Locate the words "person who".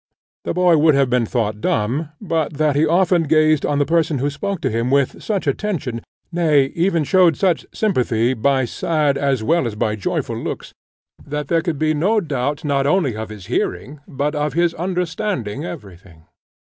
3.85-4.31